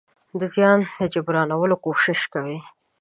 [0.39, 2.59] د زيان د جبرانولو کوشش کوي.